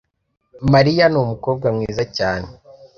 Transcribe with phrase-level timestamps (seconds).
[0.73, 2.49] Mariya numukobwa mwiza cyane.